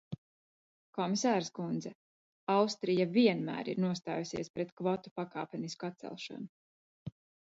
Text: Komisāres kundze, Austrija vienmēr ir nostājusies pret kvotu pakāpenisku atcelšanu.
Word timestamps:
Komisāres 0.97 1.49
kundze, 1.57 1.91
Austrija 2.53 3.05
vienmēr 3.17 3.69
ir 3.73 3.81
nostājusies 3.85 4.49
pret 4.55 4.73
kvotu 4.81 5.11
pakāpenisku 5.21 5.89
atcelšanu. 5.91 7.13